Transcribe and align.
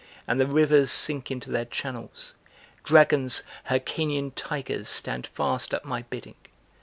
And 0.27 0.41
the 0.41 0.47
rivers 0.47 0.89
sink 0.89 1.29
into 1.29 1.51
their 1.51 1.65
channels; 1.65 2.33
Dragons, 2.83 3.43
Hyrcanian 3.65 4.31
tigers 4.31 4.89
stand 4.89 5.27
fast 5.27 5.75
at 5.75 5.85
my 5.85 6.01
bidding! 6.01 6.33